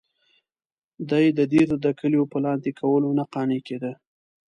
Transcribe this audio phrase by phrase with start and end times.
[1.09, 3.91] دی د دیر د کلیو په لاندې کولو نه قانع کېده.